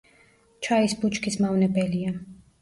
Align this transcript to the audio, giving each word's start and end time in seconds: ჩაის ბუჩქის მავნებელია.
ჩაის 0.67 0.95
ბუჩქის 1.03 1.37
მავნებელია. 1.45 2.17